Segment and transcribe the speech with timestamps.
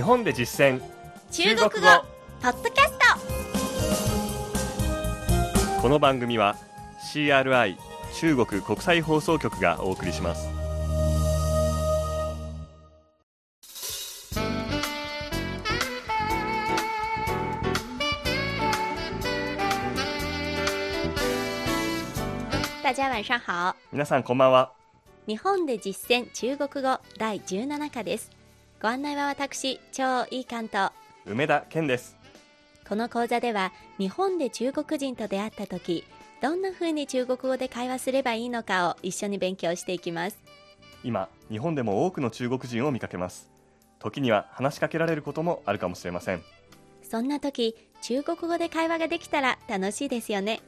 [0.00, 0.80] 日本で実践。
[1.30, 1.70] 中国語。
[2.40, 2.92] ポッドキャス
[5.82, 6.56] この番組は
[7.12, 7.76] CRI
[8.18, 10.48] 中国国際放送局がお送りします。
[22.82, 23.76] ト大家晚上好。
[23.92, 24.72] 皆さんこんばんは。
[25.26, 28.39] 日本で実践中国語第17課です
[28.80, 30.92] ご案内は私超いい関東。
[31.26, 32.16] 梅田健です。
[32.88, 36.02] この講座では日本で中国人と出会った時
[36.40, 40.38] どんな風に中国語で会話すればいいのかを一緒に勉強していきます。
[41.04, 43.50] 今日本でも多くの中国人を見かけます。
[43.98, 46.42] 時には話しかけられることもあるかもしれません。
[47.02, 50.62] そんな時中国語で会話ができたら楽しいですよね。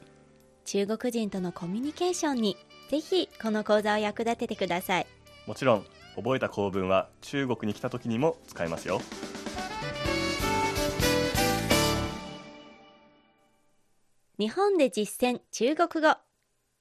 [0.65, 2.57] 中国人とのコミュニケーションに
[2.91, 5.07] ぜひこの講座を役立ててください。
[5.47, 5.85] もちろん
[6.15, 9.01] 覚えた構文は中国に来た時にも使えますよ。
[14.39, 16.15] 日本で実践中国語。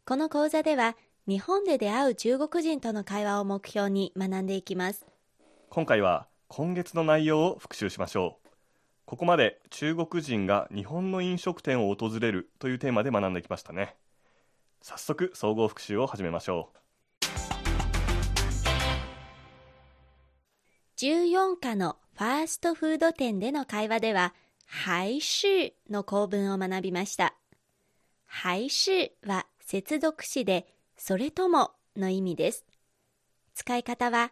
[0.04, 0.96] この講座では
[1.28, 5.06] 日本で出会う中国人との会話を目標に学んでいきます。
[5.68, 8.48] 今回は今月の内容を復習しましょう。
[9.04, 13.94] ここまで中国人が日本の飲食店を訪れるというテーマで学んできましたね。
[14.80, 16.81] 早速総合復習を始めましょう
[21.02, 24.34] 14課のファーストフード店での会話では
[24.84, 27.34] 還是の構文を学びました。
[28.28, 32.64] 還是は接続詞でそれともの意味です。
[33.52, 34.30] 使い方は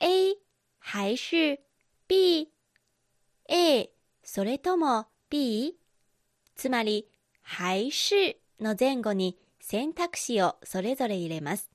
[0.00, 0.34] A
[0.80, 1.60] 還是
[2.08, 2.48] B
[3.48, 3.90] A
[4.24, 5.76] それとも B
[6.56, 7.06] つまり
[7.44, 11.70] 還是の前後に選択肢をそれぞれ入れます。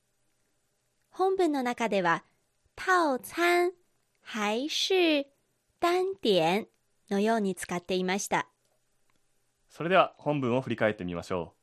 [1.10, 2.26] 本文の中では
[2.76, 3.72] 套餐
[4.26, 5.28] 還是
[5.80, 6.68] 单点
[7.12, 8.48] のように使っていました。
[9.70, 11.54] それでは本文を振り返ってみましょ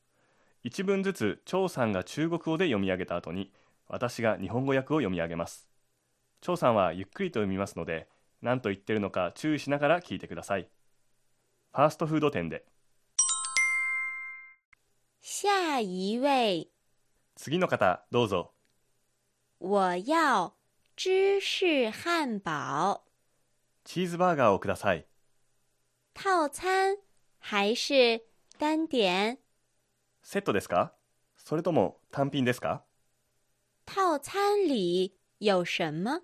[0.65, 0.69] う。
[0.69, 3.53] 一文ずつ張さんが中国語で読み上げた後に
[3.89, 5.69] 私が日本語訳を読み上げます。
[6.41, 8.09] 張さんはゆっくりと読みますので
[8.43, 10.69] 何と言ってるのか注意しながら聞いてください。
[11.73, 12.65] ファーストフード店で。
[15.21, 16.71] 下一位。
[17.35, 18.53] 次の方どうぞ。
[19.59, 20.55] 我要
[20.95, 23.03] 芝士汉堡。
[23.83, 25.07] チーズバーガーをください。
[26.15, 26.97] 套餐
[27.39, 28.21] 还是
[28.59, 29.39] 单点？
[30.23, 30.93] セットですか？
[31.39, 32.83] それとも単品ですか？
[33.87, 36.21] 套餐里有什么？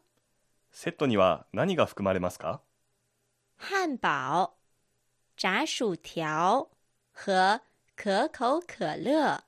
[0.70, 2.60] セットには何が含まれますか？
[3.56, 4.54] 汉堡
[5.36, 6.68] 炸薯条
[7.14, 7.62] 和
[7.96, 9.42] 可口可乐。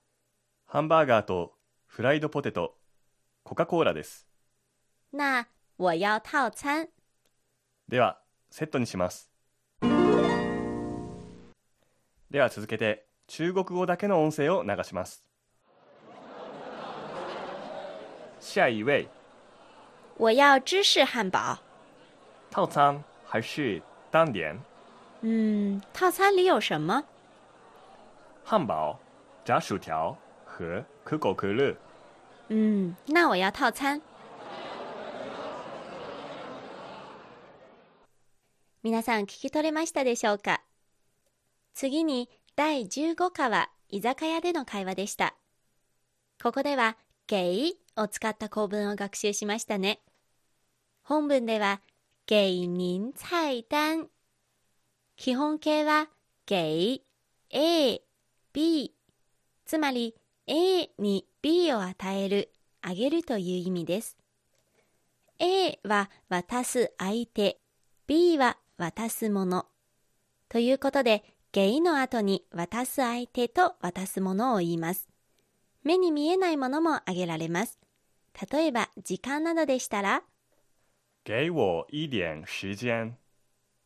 [0.64, 1.54] ハンバーガーと
[1.86, 2.78] フライドポテト、
[3.44, 4.26] コカ・コーラです。
[5.12, 6.88] 那我要套餐
[7.88, 8.18] では、
[8.50, 9.28] セットにします。
[12.30, 15.24] では続けて、中国語だけの音声を流します。
[18.38, 19.08] 下一位、
[20.16, 21.58] 我要芝士汉堡
[22.50, 23.82] 套餐还是
[24.12, 24.56] 单点？
[25.22, 27.02] 嗯套餐里有什么？
[28.44, 28.98] 汉堡、
[29.44, 31.76] 炸薯条和可口可乐。
[32.48, 34.00] 嗯那我要套餐
[38.82, 40.62] 皆さん聞き取れましたでしょうか？
[41.74, 45.36] 次に第15課は居酒屋での会話でした。
[46.42, 46.96] ここでは
[47.26, 50.00] 给を使った構文を学習しましたね。
[51.02, 51.82] 本文では
[52.24, 54.08] 给您菜单
[55.18, 56.08] 基本形は
[56.46, 57.02] 给
[57.50, 58.00] A、
[58.54, 58.94] B
[59.66, 60.14] つまり
[60.46, 64.16] A に B を与える、あげるという意味です。
[65.38, 67.58] A は渡す相手、
[68.06, 69.66] B は渡すもの。
[70.48, 75.06] ということで、ゲイの後に渡す相手と渡すものを言います。
[75.84, 77.78] 目に見えないものも挙げられます。
[78.50, 80.22] 例えば、時間などでしたら、
[81.24, 83.18] 给我一点時間。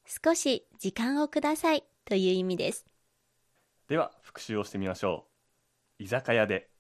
[0.07, 2.87] 少し時間をくださいという意味です。
[3.89, 5.27] では、復習をしてみましょ
[5.99, 6.05] う。
[6.05, 6.71] 居酒屋で、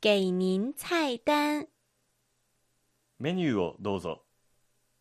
[0.00, 1.68] 给您菜单。
[3.18, 4.23] メニューをどうぞ。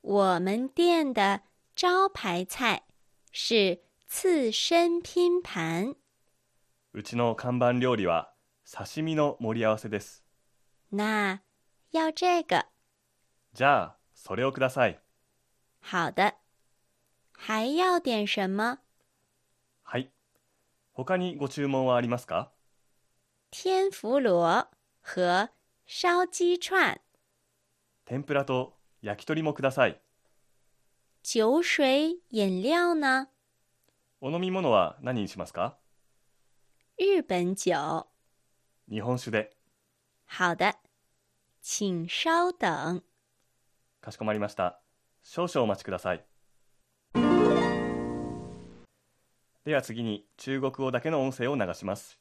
[0.03, 1.44] 我们店的
[1.77, 2.83] 招牌菜
[3.31, 5.95] 是刺身拼盘。
[6.91, 8.33] うちの看板料理は
[8.69, 10.21] 刺身の盛り合わせです。
[10.91, 11.39] 那
[11.91, 12.65] 要这个。
[13.53, 15.00] じゃあ、それをください。
[15.81, 16.33] 好的。
[17.31, 18.79] 还要点什么？
[19.83, 20.11] はい。
[20.91, 22.51] 他にご注文はありますか？
[23.51, 24.67] 天婦罗
[25.01, 25.49] 和
[25.85, 26.99] 烧鸡串。
[28.03, 28.73] 天ぷらと
[29.03, 30.00] 焼き鳥もください。
[31.23, 33.27] 酒水、飲料呢？
[34.21, 35.77] お飲み物は何にしますか？
[36.97, 38.07] 日本酒。
[38.89, 39.51] 日本酒で。
[40.25, 40.77] 好的，
[41.61, 43.03] 请稍等。
[44.00, 44.79] かしこまりました。
[45.21, 46.23] 少々お待ちください。
[49.65, 52.17] では次に中国語だけの音声を流します。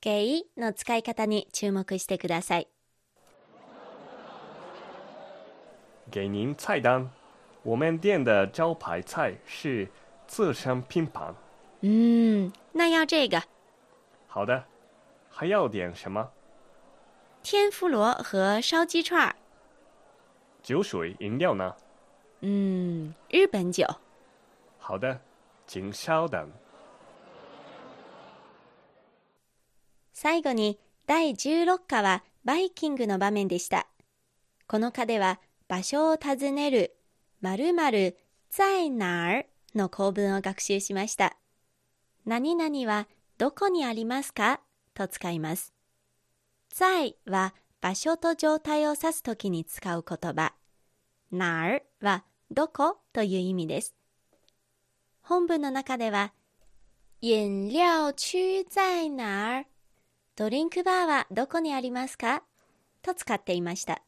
[0.00, 2.68] 给の使い方に注目してください。
[6.10, 7.08] 给您菜单，
[7.62, 9.88] 我们店的招牌菜是
[10.28, 11.34] 刺身拼盘。
[11.80, 13.42] 嗯，那要这个
[14.26, 14.64] 好的，
[15.30, 16.30] 还要点什么？
[17.42, 19.34] 天妇罗和烧鸡串儿。
[20.62, 21.74] 酒水、饮料呢？
[22.40, 23.86] 嗯，日本酒。
[24.78, 25.20] 好的，
[25.66, 26.50] 请稍等。
[30.12, 33.86] 最後に第16課はバイキングの場面でした。
[34.66, 36.96] この課では場所を尋ねる
[37.40, 38.16] 〇〇
[38.50, 41.36] 在哪儿の構文を学習しました。
[42.24, 43.08] 何々は
[43.38, 44.60] どこにありますか？
[44.94, 45.74] と使います。
[46.70, 50.54] 在は場所と状態を指すときに使う言葉。
[51.32, 53.94] 哪儿はどこという意味です。
[55.20, 56.32] 本文の中では、
[57.20, 59.66] 飲料区在哪儿？
[60.36, 62.44] ドリンクバーはどこにありますか？
[63.02, 64.02] と使っていました。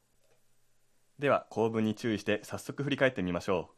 [1.19, 3.70] では構文に注意して早速振り返ってみましょ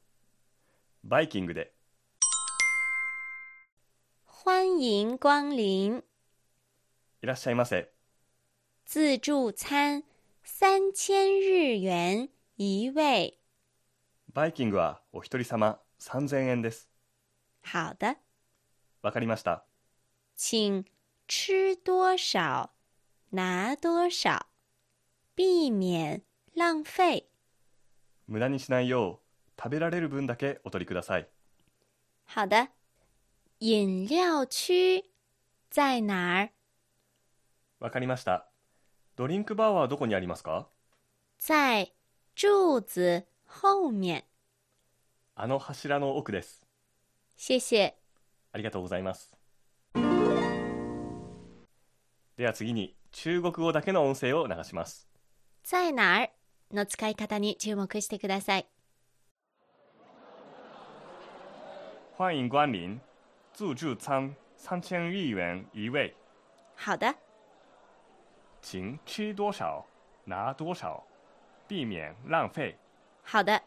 [1.04, 1.08] う。
[1.08, 1.72] バイキングで
[4.26, 6.04] 欢迎光臨。
[7.22, 7.92] いらっしゃいませ。
[8.84, 10.04] 自助餐
[10.42, 12.28] 三千日元
[12.58, 13.38] 一位。
[14.34, 16.90] バイキングはお一人様3000円です。
[17.62, 18.18] 好的，
[19.00, 19.64] わかりました。
[20.36, 20.84] 请
[21.26, 22.68] 吃多少
[23.32, 24.44] 拿多少，
[25.38, 26.22] 避免
[26.54, 27.29] 浪费。
[28.30, 31.28] 無駄にしないよう食べられる分だけお取りください。
[32.32, 32.68] 好的，
[33.58, 35.02] 饮料区
[35.68, 36.50] 在哪儿？
[37.80, 38.46] わかりました。
[39.16, 40.68] ドリンクバーはどこにありますか？
[41.40, 41.92] 在
[42.36, 44.22] 柱子后面。
[45.34, 46.64] あの柱の奥です。
[47.36, 47.96] 谢谢。
[48.52, 49.36] ありがとうございます。
[52.36, 55.08] では次に中国語だけの音声を流します。
[55.64, 56.30] 在哪儿？
[56.72, 58.66] の使い方に注目してください。
[62.16, 63.00] 欢迎光临，
[63.54, 66.14] 自助餐三千日元一位，
[66.76, 67.14] 好的，
[68.60, 69.86] 请吃多少？
[70.24, 71.02] 拿多少，
[71.66, 72.76] 避免浪费。
[73.22, 73.62] 好的。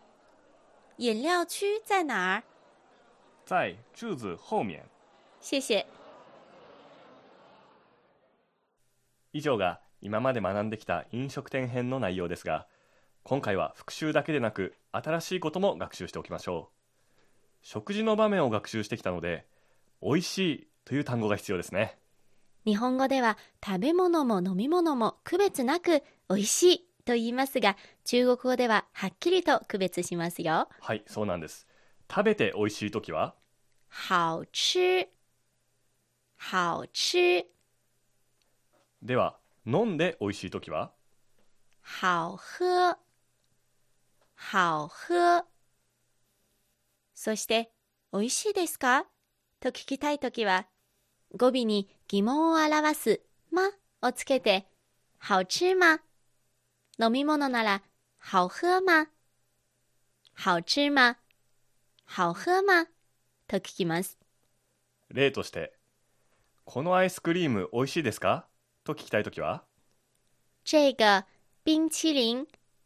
[0.98, 2.44] 饮料区在哪儿？
[3.44, 4.86] 在柱子后面。
[5.42, 5.86] 谢谢。
[9.32, 12.68] 以上が今まで学んできた飲食店編の内容ですが
[13.24, 16.76] 今回は復習だけでなく新しいことも学習しておきましょう。
[17.62, 19.46] 食事の場面を学習してきたので
[20.02, 21.98] 美味しいという単語が必要ですね。
[22.66, 30.68] 日本語では食べ物も飲み物も区別なく美味しいと言いますが中国語でははっきりと区別しますよ。
[30.82, 31.66] はいそうなんです。
[32.12, 33.36] 食べて美味しい時は？
[34.10, 35.08] 好吃。
[36.52, 37.46] 好吃。
[39.02, 40.92] では飲んで美味しい時は？
[42.02, 42.98] 好喝
[44.52, 45.46] 好喝。
[47.14, 47.72] そして
[48.12, 49.06] 美味しいですか？
[49.60, 50.68] と聞きたいときは
[51.36, 53.22] 語尾に疑問を表す
[53.52, 53.72] ま
[54.02, 54.68] をつけて
[55.20, 56.02] 好吃吗？
[57.00, 57.82] 飲み物なら
[58.20, 59.08] 好喝吗
[60.36, 61.16] 好吃吗
[62.06, 62.88] 好喝吗？
[63.48, 64.20] と聞きます。
[65.10, 65.74] 例として
[66.66, 68.46] このアイスクリーム美味しいですか？
[68.84, 69.64] と聞きたい時は
[70.66, 71.26] 这个
[71.64, 72.46] 冰淇淋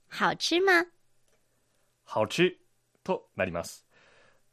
[0.10, 0.86] 好吃吗？
[2.08, 2.58] 好吃
[3.04, 3.86] となります。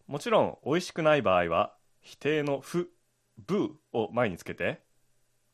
[0.08, 2.90] もちろん美味しくない場合は否定の不
[3.46, 4.82] 不を前につけて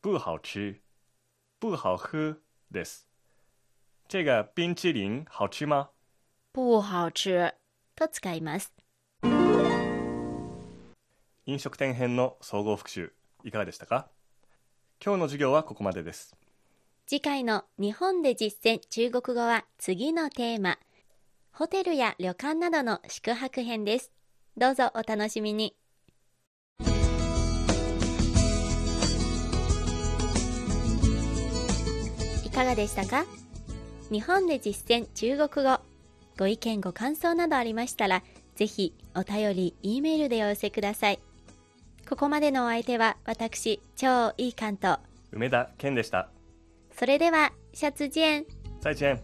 [0.01, 0.81] 不好吃
[1.59, 2.37] 不好喝
[2.71, 3.07] です。
[4.07, 5.89] 这个冰淇淋好吃吗？
[6.53, 7.53] 不好吃
[7.95, 8.73] と使います。
[11.45, 14.09] 飲食店編の総合復習いかがでしたか？
[15.03, 16.35] 今日の授業はここまでです。
[17.05, 20.77] 次回の日本で実践中国語は次のテーマ
[21.53, 24.11] ホテルや旅館などの宿泊編です。
[24.57, 25.75] どうぞお楽しみに。
[32.45, 33.25] いかがでしたか？
[34.09, 35.79] 日本で実践中国語。
[36.39, 38.23] ご意見ご感想などありましたら
[38.55, 41.19] ぜひお便り E メールでお寄せください。
[42.07, 44.99] ここまでのお相手は私超いい関東。
[45.33, 46.29] 梅田健でした。
[46.97, 48.45] それでは下次見
[48.81, 49.21] 再见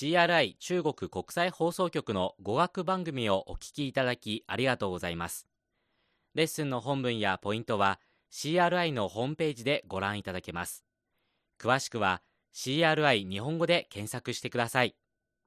[0.00, 5.48] CRI 中国国際放送局の語学番組をお聞きいただきありがとうございます。
[6.36, 7.98] レッスンの本文やポイントは
[8.30, 10.84] CRI のホームページでご覧いただけます。
[11.60, 12.22] 詳しくは
[12.54, 14.94] CRI 日本語で検索してください。